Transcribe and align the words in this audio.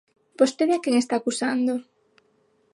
¿Vostede 0.39 0.73
a 0.75 0.81
quen 0.83 0.95
está 0.97 1.13
acusando? 1.17 1.73